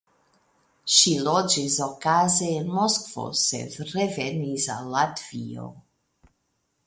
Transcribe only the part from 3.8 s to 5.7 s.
revenis al Latvio.